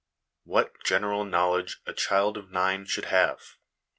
[0.45, 3.57] What General Knowledge a Child of Nine should have.